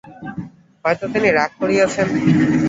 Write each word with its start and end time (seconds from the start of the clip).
হয়তো 0.85 1.05
তিনি 1.13 1.27
রাগ 1.37 1.51
করিয়াছেন। 1.59 2.07